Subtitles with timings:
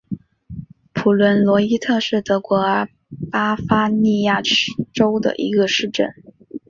[0.93, 2.59] 普伦罗伊特是德国
[3.31, 4.41] 巴伐利亚
[4.91, 6.09] 州的一个市镇。